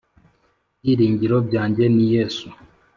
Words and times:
byiringiro 0.79 1.37
byanjye 1.47 1.83
ni 1.95 2.05
Yesu 2.15 2.47